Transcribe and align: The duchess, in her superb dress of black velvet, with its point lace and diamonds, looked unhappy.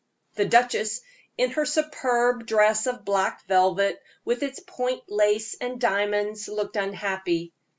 The 0.33 0.45
duchess, 0.47 1.01
in 1.37 1.51
her 1.51 1.63
superb 1.67 2.47
dress 2.47 2.87
of 2.87 3.05
black 3.05 3.45
velvet, 3.45 4.01
with 4.25 4.41
its 4.41 4.59
point 4.59 5.03
lace 5.07 5.53
and 5.61 5.79
diamonds, 5.79 6.47
looked 6.47 6.75
unhappy. 6.75 7.53